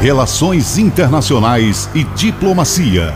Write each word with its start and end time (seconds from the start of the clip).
Relações 0.00 0.76
Internacionais 0.76 1.88
e 1.94 2.04
Diplomacia. 2.14 3.14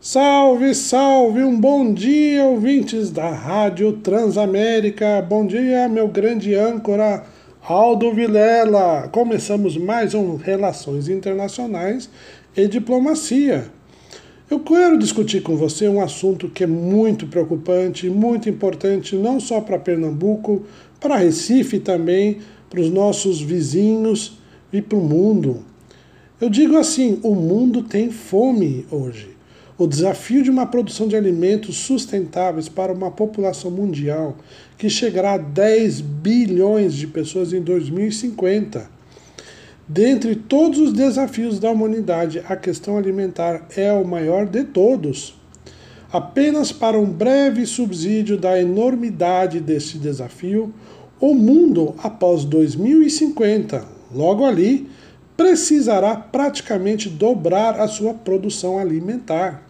Salve, 0.00 0.74
salve, 0.74 1.44
um 1.44 1.58
bom 1.58 1.94
dia, 1.94 2.44
ouvintes 2.44 3.12
da 3.12 3.30
Rádio 3.30 3.92
Transamérica. 3.92 5.22
Bom 5.22 5.46
dia, 5.46 5.88
meu 5.88 6.08
grande 6.08 6.52
âncora 6.52 7.24
Aldo 7.62 8.12
Vilela. 8.12 9.08
Começamos 9.12 9.76
mais 9.76 10.14
um 10.14 10.34
Relações 10.34 11.08
Internacionais 11.08 12.10
e 12.56 12.66
Diplomacia. 12.66 13.70
Eu 14.50 14.60
quero 14.60 14.98
discutir 14.98 15.42
com 15.42 15.56
você 15.56 15.88
um 15.88 16.02
assunto 16.02 16.48
que 16.48 16.64
é 16.64 16.66
muito 16.66 17.28
preocupante, 17.28 18.10
muito 18.10 18.48
importante, 18.48 19.14
não 19.14 19.38
só 19.38 19.60
para 19.60 19.78
Pernambuco, 19.78 20.64
para 21.00 21.16
Recife 21.16 21.78
também, 21.78 22.40
para 22.74 22.82
os 22.82 22.90
nossos 22.90 23.40
vizinhos 23.40 24.36
e 24.72 24.82
para 24.82 24.98
o 24.98 25.00
mundo. 25.00 25.62
Eu 26.40 26.50
digo 26.50 26.76
assim: 26.76 27.20
o 27.22 27.34
mundo 27.34 27.84
tem 27.84 28.10
fome 28.10 28.84
hoje. 28.90 29.28
O 29.78 29.86
desafio 29.86 30.42
de 30.42 30.50
uma 30.50 30.66
produção 30.66 31.06
de 31.06 31.16
alimentos 31.16 31.76
sustentáveis 31.76 32.68
para 32.68 32.92
uma 32.92 33.10
população 33.10 33.70
mundial 33.70 34.36
que 34.76 34.90
chegará 34.90 35.34
a 35.34 35.38
10 35.38 36.00
bilhões 36.00 36.94
de 36.94 37.06
pessoas 37.06 37.52
em 37.52 37.60
2050 37.60 38.94
Dentre 39.86 40.34
todos 40.34 40.78
os 40.78 40.94
desafios 40.94 41.58
da 41.58 41.70
humanidade, 41.70 42.42
a 42.48 42.56
questão 42.56 42.96
alimentar 42.96 43.66
é 43.76 43.92
o 43.92 44.06
maior 44.06 44.46
de 44.46 44.64
todos. 44.64 45.34
Apenas 46.10 46.72
para 46.72 46.98
um 46.98 47.04
breve 47.04 47.66
subsídio 47.66 48.38
da 48.38 48.58
enormidade 48.58 49.60
deste 49.60 49.98
desafio, 49.98 50.72
o 51.26 51.34
mundo, 51.34 51.94
após 52.02 52.44
2050, 52.44 53.82
logo 54.14 54.44
ali, 54.44 54.90
precisará 55.34 56.14
praticamente 56.14 57.08
dobrar 57.08 57.80
a 57.80 57.88
sua 57.88 58.12
produção 58.12 58.76
alimentar. 58.76 59.62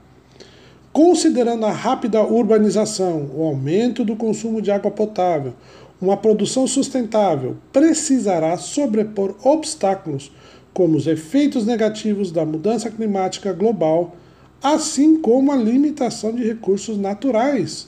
Considerando 0.93 1.65
a 1.65 1.71
rápida 1.71 2.21
urbanização, 2.25 3.31
o 3.33 3.45
aumento 3.45 4.05
do 4.05 4.17
consumo 4.17 4.61
de 4.61 4.73
água 4.73 4.91
potável, 4.91 5.55
uma 6.03 6.17
produção 6.17 6.67
sustentável 6.67 7.57
precisará 7.73 8.57
sobrepor 8.57 9.37
obstáculos 9.45 10.33
como 10.73 10.97
os 10.97 11.07
efeitos 11.07 11.65
negativos 11.65 12.33
da 12.33 12.45
mudança 12.45 12.91
climática 12.91 13.53
global, 13.53 14.17
assim 14.61 15.21
como 15.21 15.53
a 15.53 15.57
limitação 15.57 16.33
de 16.33 16.43
recursos 16.43 16.99
naturais. 16.99 17.87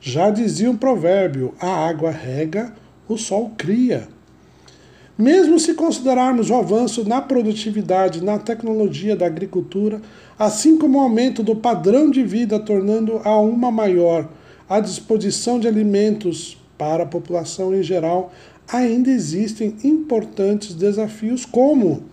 Já 0.00 0.30
dizia 0.30 0.70
um 0.70 0.76
provérbio: 0.76 1.52
a 1.60 1.88
água 1.88 2.12
rega, 2.12 2.72
o 3.14 3.18
sol 3.18 3.52
cria. 3.56 4.08
Mesmo 5.18 5.58
se 5.58 5.74
considerarmos 5.74 6.48
o 6.48 6.54
avanço 6.54 7.06
na 7.06 7.20
produtividade, 7.20 8.24
na 8.24 8.38
tecnologia 8.38 9.14
da 9.14 9.26
agricultura, 9.26 10.00
assim 10.38 10.78
como 10.78 10.98
o 10.98 11.02
aumento 11.02 11.42
do 11.42 11.54
padrão 11.54 12.10
de 12.10 12.22
vida, 12.22 12.58
tornando 12.58 13.20
a 13.22 13.38
uma 13.38 13.70
maior 13.70 14.28
a 14.68 14.80
disposição 14.80 15.58
de 15.58 15.68
alimentos 15.68 16.56
para 16.78 17.02
a 17.02 17.06
população 17.06 17.74
em 17.74 17.82
geral, 17.82 18.32
ainda 18.66 19.10
existem 19.10 19.76
importantes 19.82 20.72
desafios 20.74 21.44
como 21.44 22.04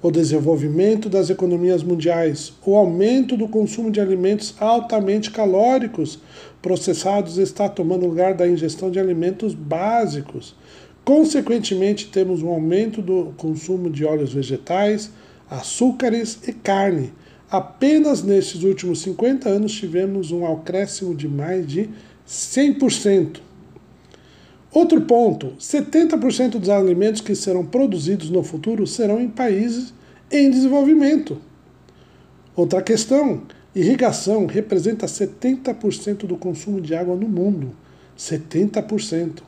o 0.00 0.10
desenvolvimento 0.10 1.08
das 1.08 1.28
economias 1.28 1.82
mundiais, 1.82 2.52
o 2.64 2.76
aumento 2.76 3.36
do 3.36 3.48
consumo 3.48 3.90
de 3.90 4.00
alimentos 4.00 4.54
altamente 4.60 5.30
calóricos 5.30 6.20
processados 6.62 7.36
está 7.36 7.68
tomando 7.68 8.06
lugar 8.06 8.34
da 8.34 8.46
ingestão 8.46 8.90
de 8.90 9.00
alimentos 9.00 9.54
básicos. 9.54 10.54
Consequentemente, 11.04 12.08
temos 12.08 12.42
um 12.42 12.48
aumento 12.48 13.02
do 13.02 13.32
consumo 13.36 13.90
de 13.90 14.04
óleos 14.04 14.32
vegetais, 14.32 15.10
açúcares 15.50 16.38
e 16.46 16.52
carne. 16.52 17.12
Apenas 17.50 18.22
nesses 18.22 18.62
últimos 18.62 19.00
50 19.00 19.48
anos 19.48 19.72
tivemos 19.72 20.30
um 20.30 20.46
acréscimo 20.46 21.14
de 21.14 21.26
mais 21.26 21.66
de 21.66 21.88
100%. 22.28 23.47
Outro 24.72 25.00
ponto: 25.02 25.54
70% 25.58 26.58
dos 26.58 26.68
alimentos 26.68 27.20
que 27.20 27.34
serão 27.34 27.64
produzidos 27.64 28.30
no 28.30 28.42
futuro 28.42 28.86
serão 28.86 29.20
em 29.20 29.28
países 29.28 29.92
em 30.30 30.50
desenvolvimento. 30.50 31.38
Outra 32.54 32.82
questão: 32.82 33.42
irrigação 33.74 34.46
representa 34.46 35.06
70% 35.06 36.26
do 36.26 36.36
consumo 36.36 36.80
de 36.80 36.94
água 36.94 37.16
no 37.16 37.28
mundo. 37.28 37.70
70%. 38.16 39.42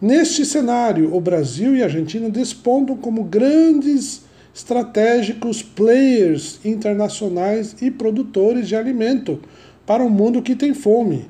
Neste 0.00 0.44
cenário, 0.44 1.14
o 1.14 1.20
Brasil 1.20 1.74
e 1.74 1.82
a 1.82 1.86
Argentina 1.86 2.28
despontam 2.28 2.96
como 2.96 3.24
grandes 3.24 4.22
estratégicos 4.54 5.62
players 5.62 6.60
internacionais 6.64 7.76
e 7.80 7.90
produtores 7.90 8.68
de 8.68 8.76
alimento 8.76 9.40
para 9.86 10.02
um 10.02 10.10
mundo 10.10 10.42
que 10.42 10.54
tem 10.54 10.74
fome. 10.74 11.26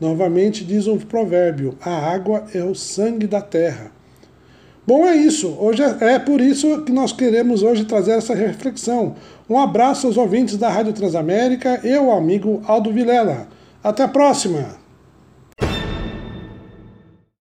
Novamente 0.00 0.64
diz 0.64 0.86
um 0.86 0.98
provérbio: 0.98 1.76
a 1.80 1.90
água 1.90 2.44
é 2.54 2.62
o 2.62 2.74
sangue 2.74 3.26
da 3.26 3.40
terra. 3.40 3.90
Bom, 4.86 5.04
é 5.04 5.16
isso. 5.16 5.56
Hoje 5.58 5.82
é, 5.82 6.14
é 6.14 6.18
por 6.18 6.40
isso 6.40 6.82
que 6.82 6.92
nós 6.92 7.12
queremos 7.12 7.62
hoje 7.62 7.84
trazer 7.84 8.12
essa 8.12 8.34
reflexão. 8.34 9.16
Um 9.48 9.58
abraço 9.58 10.06
aos 10.06 10.16
ouvintes 10.16 10.56
da 10.56 10.68
Rádio 10.68 10.92
Transamérica 10.92 11.80
e 11.82 11.92
ao 11.92 12.12
amigo 12.12 12.62
Aldo 12.66 12.92
Vilela. 12.92 13.48
Até 13.82 14.04
a 14.04 14.08
próxima! 14.08 14.85